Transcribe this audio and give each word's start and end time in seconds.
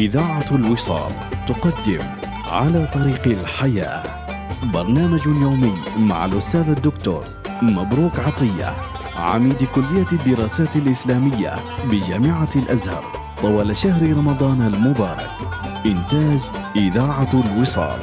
إذاعة 0.00 0.44
الوصال 0.52 1.12
تقدم 1.48 2.00
على 2.50 2.88
طريق 2.94 3.26
الحياة. 3.26 4.02
برنامج 4.74 5.26
يومي 5.26 5.74
مع 5.98 6.24
الأستاذ 6.24 6.68
الدكتور 6.68 7.24
مبروك 7.62 8.18
عطية 8.18 8.76
عميد 9.16 9.64
كلية 9.64 10.06
الدراسات 10.12 10.76
الإسلامية 10.76 11.54
بجامعة 11.84 12.48
الأزهر. 12.56 13.04
طوال 13.42 13.76
شهر 13.76 14.02
رمضان 14.02 14.62
المبارك. 14.62 15.30
إنتاج 15.86 16.40
إذاعة 16.76 17.30
الوصال. 17.34 18.00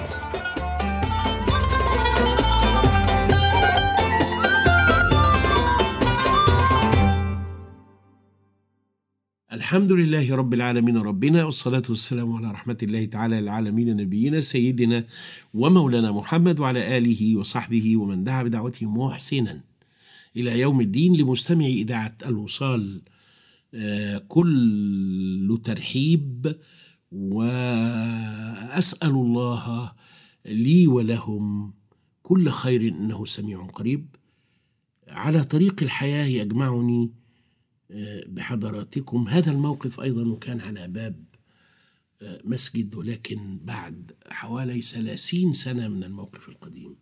الحمد 9.67 9.91
لله 9.91 10.35
رب 10.35 10.53
العالمين 10.53 10.97
ربنا 10.97 11.43
والصلاة 11.43 11.81
والسلام 11.89 12.33
على 12.33 12.51
رحمة 12.51 12.77
الله 12.83 13.05
تعالى 13.05 13.39
العالمين 13.39 13.97
نبينا 13.97 14.41
سيدنا 14.41 15.05
ومولانا 15.53 16.11
محمد 16.11 16.59
وعلى 16.59 16.97
آله 16.97 17.37
وصحبه 17.37 17.97
ومن 17.97 18.23
دعا 18.23 18.43
بدعوته 18.43 18.87
محسنا 18.89 19.63
إلى 20.35 20.59
يوم 20.59 20.81
الدين 20.81 21.15
لمستمع 21.15 21.65
إذاعة 21.65 22.17
الوصال. 22.25 23.01
آه، 23.73 24.17
كل 24.17 25.59
ترحيب 25.63 26.55
وأسأل 27.11 29.09
الله 29.09 29.91
لي 30.45 30.87
ولهم 30.87 31.73
كل 32.23 32.49
خير 32.49 32.81
إنه 32.87 33.25
سميع 33.25 33.65
قريب. 33.65 34.15
على 35.07 35.43
طريق 35.43 35.83
الحياة 35.83 36.25
يجمعني 36.25 37.11
بحضراتكم. 38.27 39.27
هذا 39.27 39.51
الموقف 39.51 39.99
أيضا 39.99 40.27
وكان 40.27 40.61
على 40.61 40.87
باب 40.87 41.25
مسجد 42.43 42.95
ولكن 42.95 43.59
بعد 43.63 44.11
حوالي 44.29 44.81
ثلاثين 44.81 45.53
سنة 45.53 45.87
من 45.87 46.03
الموقف 46.03 46.49
القديم. 46.49 46.95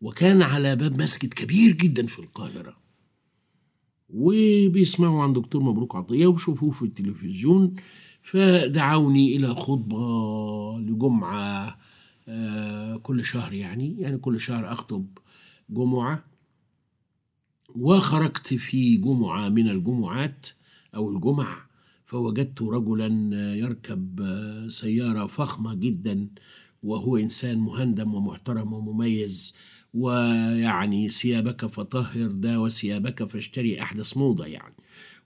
وكان 0.00 0.42
على 0.42 0.76
باب 0.76 1.02
مسجد 1.02 1.34
كبير 1.34 1.72
جدا 1.72 2.06
في 2.06 2.18
القاهرة. 2.18 2.76
وبيسمعوا 4.08 5.22
عن 5.22 5.32
دكتور 5.32 5.62
مبروك 5.62 5.96
عطية 5.96 6.26
وشوفوه 6.26 6.70
في 6.70 6.82
التلفزيون. 6.82 7.76
فدعوني 8.22 9.36
إلى 9.36 9.54
خطبة 9.54 10.78
لجمعة 10.78 11.78
آه، 12.28 12.96
كل 12.96 13.24
شهر 13.24 13.52
يعني. 13.52 14.00
يعني 14.00 14.18
كل 14.18 14.40
شهر 14.40 14.72
أخطب 14.72 15.06
جمعة. 15.70 16.29
وخرجت 17.76 18.54
في 18.54 18.96
جمعة 18.96 19.48
من 19.48 19.68
الجمعات 19.68 20.46
أو 20.94 21.10
الجمع 21.10 21.66
فوجدت 22.06 22.62
رجلا 22.62 23.06
يركب 23.56 24.20
سيارة 24.68 25.26
فخمة 25.26 25.74
جدا 25.74 26.28
وهو 26.82 27.16
إنسان 27.16 27.58
مهندم 27.58 28.14
ومحترم 28.14 28.72
ومميز 28.72 29.54
ويعني 29.94 31.10
ثيابك 31.10 31.66
فطهر 31.66 32.26
ده 32.26 32.60
وثيابك 32.60 33.24
فاشتري 33.24 33.82
أحدث 33.82 34.16
موضة 34.16 34.46
يعني 34.46 34.74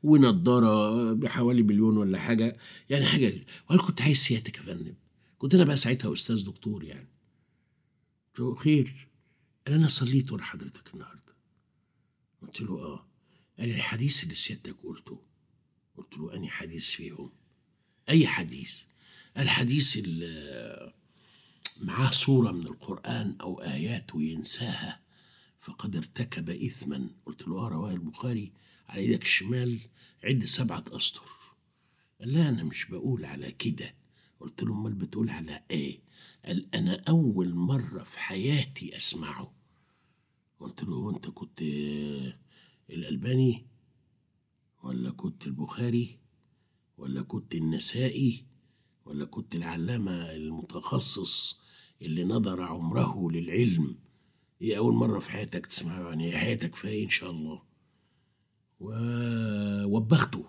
ونضارة 0.03 1.13
بحوالي 1.13 1.63
مليون 1.63 1.97
ولا 1.97 2.19
حاجة 2.19 2.57
يعني 2.91 3.07
حاجة 3.07 3.33
وأنا 3.71 3.83
كنت 3.83 4.03
عايز 4.03 4.17
سيادتك 4.17 4.57
يا 4.57 4.63
فندم. 4.63 4.95
كنت 5.39 5.55
أنا 5.55 5.65
بقى 5.65 5.77
ساعتها 5.77 6.13
أستاذ 6.13 6.45
دكتور 6.45 6.85
يعني. 6.85 7.09
خير 8.57 9.09
أنا 9.69 9.89
صليت 9.89 10.33
ورا 10.33 10.43
حضرتك 10.43 10.95
النهاردة. 10.95 11.24
قلت 12.47 12.61
له 12.61 12.79
آه. 12.79 13.07
قال 13.59 13.69
لي 13.69 13.75
الحديث 13.75 14.23
اللي 14.25 14.35
سيادتك 14.35 14.77
قلته. 14.83 15.21
قلت 15.97 16.19
له 16.19 16.35
أني 16.35 16.51
حديث 16.51 16.91
فيهم؟ 16.91 17.33
أي 18.09 18.27
حديث؟ 18.27 18.75
الحديث 19.39 19.97
اللي 19.97 20.95
معاه 21.81 22.11
صورة 22.11 22.51
من 22.53 22.67
القرآن 22.67 23.37
أو 23.41 23.63
آيات 23.63 24.15
وينساها 24.15 25.01
فقد 25.61 25.97
ارتكب 25.97 26.51
اثما. 26.51 27.11
قلت 27.25 27.49
له 27.49 27.59
آه 27.59 27.69
رواه 27.69 27.93
البخاري. 27.93 28.53
على 28.89 29.01
إيدك 29.01 29.23
الشمال 29.23 29.81
عد 30.25 30.45
سبعة 30.45 30.85
أسطر. 30.89 31.31
قال 32.21 32.33
لا 32.33 32.49
أنا 32.49 32.65
مش 32.65 32.85
بقول 32.85 33.25
على 33.25 33.53
كده. 33.53 33.95
قلت 34.41 34.63
له 34.63 34.73
أمال 34.73 34.93
بتقول 34.93 35.31
على 35.31 35.63
إيه؟ 35.71 36.01
قال 36.45 36.75
أنا 36.75 37.03
أول 37.09 37.55
مرة 37.55 38.03
في 38.03 38.19
حياتي 38.19 38.97
أسمعه. 38.97 39.54
قلت 40.61 40.85
له 40.85 40.95
هو 40.95 41.11
أنت 41.11 41.27
كنت 41.29 41.63
الألباني 42.91 43.67
ولا 44.83 45.11
كنت 45.11 45.47
البخاري 45.47 46.19
ولا 46.99 47.23
كنت 47.23 47.55
النسائي 47.55 48.45
ولا 49.05 49.25
كنت 49.25 49.55
العلامة 49.55 50.31
المتخصص 50.33 51.61
اللي 52.03 52.25
نظر 52.25 52.63
عمره 52.63 53.31
للعلم؟ 53.31 53.99
إيه 54.63 54.79
أول 54.79 54.95
مرة 54.95 55.19
في 55.19 55.31
حياتك 55.31 55.67
تسمعه 55.67 56.09
يعني 56.09 56.25
إيه؟ 56.25 56.37
حياتك 56.37 56.75
فيها 56.75 56.91
إيه 56.91 57.05
إن 57.05 57.11
شاء 57.11 57.31
الله؟ 57.31 57.63
ووبخته 58.81 60.45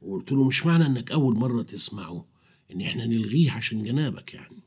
وقلت 0.00 0.32
له 0.32 0.44
مش 0.44 0.66
معنى 0.66 0.86
إنك 0.86 1.12
أول 1.12 1.34
مرة 1.36 1.62
تسمعه 1.62 2.26
إن 2.72 2.80
إحنا 2.80 3.06
نلغيه 3.06 3.52
عشان 3.52 3.82
جنابك 3.82 4.34
يعني. 4.34 4.62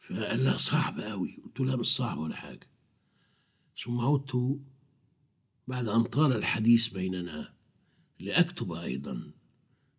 فقال 0.00 0.44
لا 0.44 0.56
صعب 0.56 1.00
قوي 1.00 1.36
قلت 1.44 1.60
له 1.60 1.66
لا 1.66 1.76
مش 1.76 1.96
صعب 1.96 2.18
ولا 2.18 2.36
حاجة. 2.36 2.71
ثم 3.78 4.00
عدت 4.00 4.60
بعد 5.68 5.88
أن 5.88 6.02
طال 6.02 6.32
الحديث 6.32 6.88
بيننا 6.88 7.52
لأكتب 8.18 8.72
أيضا 8.72 9.32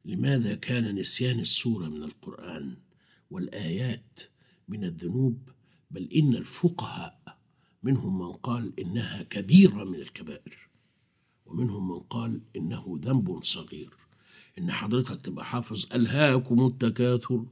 لماذا 0.06 0.56
كان 0.56 0.96
نسيان 0.96 1.40
السورة 1.40 1.90
من 1.90 2.04
القرآن 2.04 2.78
والآيات 3.32 4.20
من 4.68 4.84
الذنوب 4.84 5.50
بل 5.92 6.04
إن 6.04 6.36
الفقهاء 6.36 7.38
منهم 7.84 8.20
من 8.20 8.32
قال 8.34 8.80
إنها 8.80 9.24
كبيرة 9.24 9.84
من 9.84 9.96
الكبائر 9.96 10.70
ومنهم 11.46 11.88
من 11.92 12.00
قال 12.00 12.42
إنه 12.56 13.00
ذنب 13.02 13.44
صغير. 13.44 13.90
إن 14.58 14.72
حضرتك 14.72 15.22
تبقى 15.22 15.46
حافظ 15.46 15.86
ألهاكم 15.94 16.66
التكاثر 16.66 17.46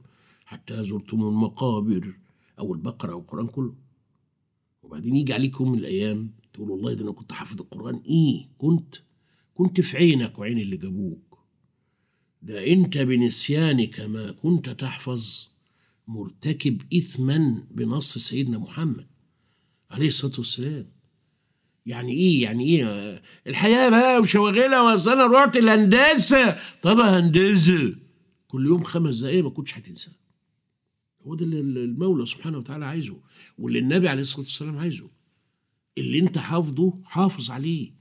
حتى 0.44 0.84
زرتم 0.84 1.22
المقابر 1.22 2.18
أو 2.58 2.74
البقرة 2.74 3.12
أو 3.12 3.18
القرآن 3.18 3.46
كله. 3.46 3.74
وبعدين 4.82 5.16
يجي 5.16 5.32
عليك 5.32 5.60
يوم 5.60 5.72
من 5.72 5.78
الأيام 5.78 6.30
تقول 6.52 6.70
والله 6.70 6.94
ده 6.94 7.02
أنا 7.04 7.12
كنت 7.12 7.32
حافظ 7.32 7.60
القرآن. 7.60 8.02
إيه؟ 8.06 8.48
كنت؟ 8.58 8.94
كنت 9.54 9.80
في 9.80 9.96
عينك 9.96 10.38
وعين 10.38 10.58
اللي 10.58 10.76
جابوك. 10.76 11.38
ده 12.42 12.66
أنت 12.66 12.98
بنسيانك 12.98 14.00
ما 14.00 14.32
كنت 14.32 14.68
تحفظ 14.70 15.48
مرتكب 16.08 16.82
اثما 16.94 17.64
بنص 17.70 18.18
سيدنا 18.18 18.58
محمد 18.58 19.06
عليه 19.90 20.06
الصلاة 20.08 20.32
والسلام. 20.38 20.86
يعني 21.86 22.12
إيه؟ 22.12 22.42
يعني 22.42 22.64
إيه؟ 22.64 23.22
الحياة 23.46 23.88
بقى 23.88 24.20
وشواغلها 24.20 24.80
وأصل 24.80 25.10
أنا 25.12 25.26
رحت 25.26 25.56
الهندسة. 25.56 26.58
طب 26.82 26.98
هندسة 26.98 27.94
كل 28.48 28.66
يوم 28.66 28.82
خمس 28.84 29.18
دقايق 29.20 29.44
ما 29.44 29.50
كنتش 29.50 29.78
هتنساه 29.78 30.12
هو 31.26 31.34
ده 31.34 31.44
اللي 31.44 31.60
المولى 31.60 32.26
سبحانه 32.26 32.58
وتعالى 32.58 32.84
عايزه 32.84 33.16
واللي 33.58 33.78
النبي 33.78 34.08
عليه 34.08 34.22
الصلاة 34.22 34.44
والسلام 34.44 34.78
عايزه. 34.78 35.10
اللي 35.98 36.18
انت 36.18 36.38
حافظه 36.38 36.94
حافظ 37.04 37.50
عليه. 37.50 37.94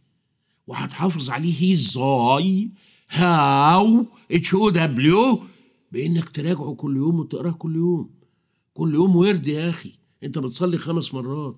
وهتحافظ 0.67 1.29
عليه 1.29 1.73
إزاي؟ 1.73 2.71
هاو؟ 3.09 4.05
اتش 4.31 4.53
أو 4.53 4.69
دبليو 4.69 5.39
بإنك 5.91 6.29
تراجعه 6.29 6.73
كل 6.73 6.97
يوم 6.97 7.19
وتقراه 7.19 7.51
كل 7.51 7.75
يوم. 7.75 8.09
كل 8.73 8.93
يوم 8.93 9.15
ورد 9.15 9.47
يا 9.47 9.69
أخي. 9.69 9.91
أنت 10.23 10.37
بتصلي 10.39 10.77
خمس 10.77 11.13
مرات. 11.13 11.57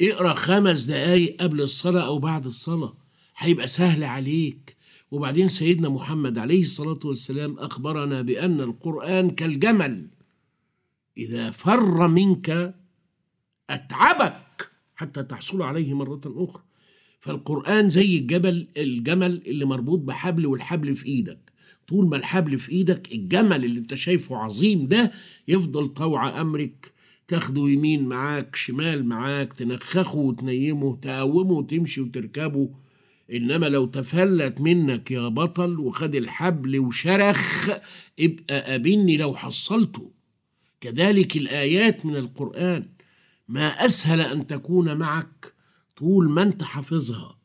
اقرأ 0.00 0.34
خمس 0.34 0.82
دقايق 0.82 1.42
قبل 1.42 1.60
الصلاة 1.60 2.06
أو 2.06 2.18
بعد 2.18 2.46
الصلاة. 2.46 2.96
هيبقى 3.36 3.66
سهل 3.66 4.04
عليك. 4.04 4.76
وبعدين 5.10 5.48
سيدنا 5.48 5.88
محمد 5.88 6.38
عليه 6.38 6.62
الصلاة 6.62 6.98
والسلام 7.04 7.58
أخبرنا 7.58 8.22
بأن 8.22 8.60
القرآن 8.60 9.30
كالجمل. 9.30 10.08
إذا 11.18 11.50
فر 11.50 12.08
منك 12.08 12.74
أتعبك 13.70 14.70
حتى 14.94 15.22
تحصل 15.22 15.62
عليه 15.62 15.94
مرة 15.94 16.20
أخرى. 16.26 16.62
فالقرآن 17.20 17.88
زي 17.90 18.18
الجبل 18.18 18.68
الجمل 18.76 19.42
اللي 19.46 19.64
مربوط 19.64 19.98
بحبل 20.00 20.46
والحبل 20.46 20.96
في 20.96 21.06
إيدك. 21.06 21.38
طول 21.88 22.06
ما 22.08 22.16
الحبل 22.16 22.58
في 22.58 22.72
إيدك 22.72 23.12
الجمل 23.12 23.64
اللي 23.64 23.78
أنت 23.78 23.94
شايفه 23.94 24.36
عظيم 24.36 24.86
ده 24.88 25.12
يفضل 25.48 25.86
طوع 25.86 26.40
أمرك 26.40 26.92
تاخده 27.28 27.68
يمين 27.68 28.04
معاك 28.04 28.56
شمال 28.56 29.04
معاك 29.04 29.52
تنخخه 29.52 30.16
وتنيمه 30.18 30.96
تقومه 31.02 31.52
وتمشي 31.52 32.00
وتركبه. 32.00 32.70
إنما 33.32 33.66
لو 33.66 33.86
تفلت 33.86 34.60
منك 34.60 35.10
يا 35.10 35.28
بطل 35.28 35.78
وخد 35.80 36.14
الحبل 36.14 36.78
وشرخ 36.78 37.70
ابقى 38.20 38.60
قابلني 38.60 39.16
لو 39.16 39.34
حصلته. 39.34 40.10
كذلك 40.80 41.36
الآيات 41.36 42.06
من 42.06 42.16
القرآن. 42.16 42.88
ما 43.48 43.68
أسهل 43.68 44.20
أن 44.20 44.46
تكون 44.46 44.96
معك 44.96 45.54
طول 45.96 46.28
ما 46.28 46.42
أنت 46.42 46.62
حافظها. 46.62 47.38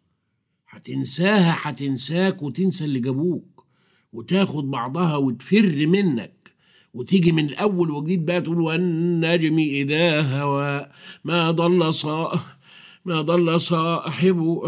هتنساها 0.69 1.57
هتنساك 1.61 2.43
وتنسى 2.43 2.85
اللي 2.85 2.99
جابوك. 2.99 3.65
وتاخد 4.13 4.71
بعضها 4.71 5.15
وتفر 5.15 5.87
منك. 5.87 6.51
وتيجي 6.93 7.31
من 7.31 7.45
الأول 7.45 7.91
وجديد 7.91 8.25
بقى 8.25 8.41
تقول 8.41 8.61
والنجم 8.61 9.57
إذا 9.59 10.21
هوى. 10.21 10.87
ما 11.23 11.51
ضل 11.51 11.93
صا 11.93 12.39
ما 13.05 13.21
ضل 13.21 13.59
صاحبه. 13.59 14.67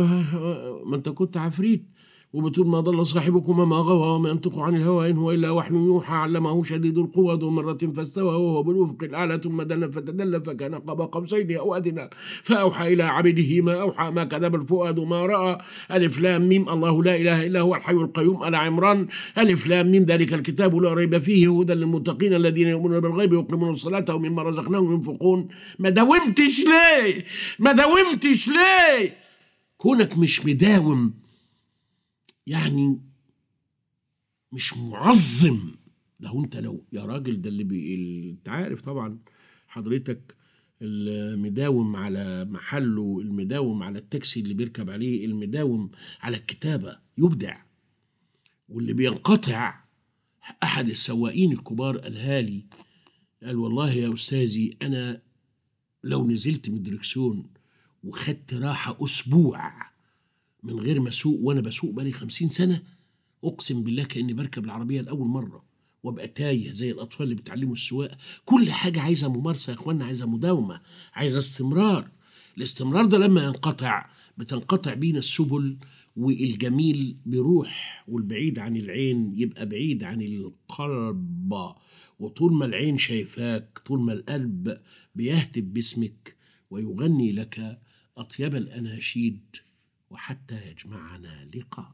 ما 0.86 0.96
أنت 0.96 1.10
كنت 1.10 1.38
عفريت. 1.38 1.86
وبتقول 2.34 2.68
ما 2.68 2.80
ضل 2.80 3.06
صاحبكم 3.06 3.60
وما 3.60 3.76
غوى 3.76 4.08
وما 4.16 4.30
ينطق 4.30 4.60
عن 4.60 4.76
الهوى 4.76 5.10
إن 5.10 5.18
هو 5.18 5.32
إلا 5.32 5.50
وحي 5.50 5.74
يوحى 5.74 6.14
علمه 6.14 6.64
شديد 6.64 6.98
القوى 6.98 7.38
ذو 7.38 7.50
مرة 7.50 7.78
فاستوى 7.96 8.36
وهو 8.36 8.64
بالافق 8.64 9.04
الأعلى 9.04 9.42
ثم 9.44 9.62
دنا 9.62 9.88
فتدلى 9.88 10.42
فكان 10.42 10.76
قاب 10.76 11.02
قوسين 11.02 11.58
أو 11.58 11.76
أدنى 11.76 12.10
فأوحى 12.44 12.94
إلى 12.94 13.04
عبده 13.04 13.62
ما 13.62 13.82
أوحى 13.82 14.12
ما 14.12 14.24
كذب 14.24 14.56
الفؤاد 14.56 15.00
ما 15.00 15.26
رأى. 15.26 15.58
ألف 15.92 16.20
لام 16.20 16.50
ميم 16.50 16.70
الله 16.70 17.04
لا 17.04 17.16
إله 17.16 17.46
إلا 17.46 17.60
هو 17.60 17.76
الحي 17.76 17.94
القيوم 17.94 18.44
آل 18.44 18.56
عمران. 18.56 19.08
ألف 19.38 19.68
لام 19.68 19.92
ميم 19.92 20.04
ذلك 20.04 20.34
الكتاب 20.34 20.76
لا 20.76 20.94
ريب 20.94 21.18
فيه 21.18 21.60
هدى 21.60 21.74
للمتقين 21.74 22.34
الذين 22.34 22.68
يؤمنون 22.68 23.00
بالغيب 23.00 23.32
ويقيمون 23.32 23.70
الصلاة 23.74 24.16
ومما 24.16 24.44
رزقناهم 24.44 24.94
ينفقون. 24.94 25.48
ما 25.80 25.90
داومتش 25.90 26.66
ليه؟ 26.66 27.26
ما 27.60 27.72
داومتش 27.72 28.48
ليه؟ 28.48 29.14
كونك 29.78 30.18
مش 30.18 30.46
مداوم 30.46 31.23
يعني 32.48 33.02
مش 34.52 34.78
معظم. 34.78 35.76
لو 36.20 36.44
انت 36.44 36.56
لو 36.56 36.86
يا 36.94 37.06
راجل 37.06 37.42
ده 37.42 37.50
اللي 37.50 37.64
بي... 37.64 38.30
انت 38.30 38.50
عارف 38.50 38.82
طبعا 38.82 39.20
حضرتك 39.68 40.36
المداوم 40.82 41.96
على 41.96 42.46
محله 42.46 43.20
المداوم 43.22 43.84
على 43.84 44.00
التاكسي 44.00 44.40
اللي 44.40 44.54
بيركب 44.54 44.90
عليه 44.90 45.26
المداوم 45.26 45.92
على 46.22 46.38
الكتابة 46.38 47.00
يبدع. 47.18 47.62
واللي 48.70 48.94
بينقطع 48.94 49.84
أحد 50.64 50.90
السواقين 50.90 51.52
الكبار 51.52 51.98
قالها 51.98 52.42
لي 52.42 52.66
قال 53.44 53.56
والله 53.58 53.92
يا 53.94 54.14
أستاذي 54.14 54.78
أنا 54.82 55.22
لو 56.04 56.28
نزلت 56.28 56.70
من 56.70 56.78
الدركسيون 56.78 57.44
وخدت 58.04 58.54
راحة 58.54 58.98
أسبوع 59.04 59.93
من 60.64 60.80
غير 60.80 61.00
ما 61.02 61.10
اسوق 61.10 61.40
وأنا 61.42 61.62
بسوق 61.62 61.92
بقالي 61.92 62.12
خمسين 62.12 62.50
سنة 62.50 62.84
اقسم 63.44 63.84
بالله 63.84 64.04
كأني 64.04 64.34
بركب 64.34 64.66
العربية 64.66 65.02
لأول 65.02 65.28
مرة 65.28 65.64
وابقى 66.04 66.28
تايه 66.28 66.72
زي 66.72 66.92
الأطفال 66.92 67.24
اللي 67.24 67.36
بيتعلموا 67.36 67.74
السواقة. 67.74 68.18
كل 68.46 68.72
حاجة 68.72 69.02
عايزة 69.02 69.28
ممارسة 69.30 69.72
يا 69.74 69.78
اخوانا 69.78 70.06
عايزة 70.06 70.26
مداومة 70.26 70.82
عايزة 71.14 71.40
استمرار. 71.40 72.10
الاستمرار 72.58 73.06
ده 73.06 73.18
لما 73.18 73.44
ينقطع 73.44 74.06
بتنقطع 74.38 74.94
بينا 74.94 75.20
السبل 75.20 75.78
والجميل 76.18 77.18
بيروح 77.26 78.04
والبعيد 78.08 78.60
عن 78.60 78.78
العين 78.78 79.34
يبقى 79.40 79.66
بعيد 79.66 80.04
عن 80.04 80.22
القلب. 80.22 81.54
وطول 82.20 82.54
ما 82.54 82.66
العين 82.66 82.98
شايفاك 82.98 83.80
طول 83.86 84.00
ما 84.02 84.14
القلب 84.14 84.78
بيهتف 85.16 85.64
باسمك 85.64 86.36
ويغني 86.70 87.32
لك 87.32 87.80
أطيب 88.18 88.56
الأناشيد. 88.56 89.40
وحتى 90.14 90.56
يجمعنا 90.56 91.48
لقاء. 91.56 91.92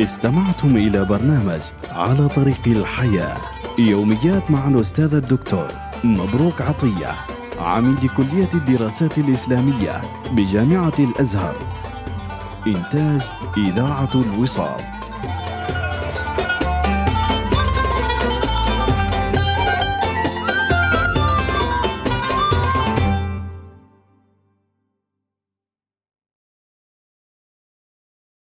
استمعتم 0.00 0.76
إلى 0.76 1.04
برنامج 1.04 1.60
على 1.90 2.28
طريق 2.28 2.62
الحياة. 2.66 3.36
يوميات 3.78 4.50
مع 4.50 4.68
الأستاذ 4.68 5.14
الدكتور 5.14 5.68
مبروك 6.04 6.62
عطية 6.62 7.14
عميد 7.58 8.06
كلية 8.06 8.50
الدراسات 8.54 9.18
الإسلامية 9.18 10.00
بجامعة 10.32 10.94
الأزهر. 10.98 11.56
إنتاج 12.66 13.22
إذاعة 13.56 14.10
الوصال. 14.14 14.97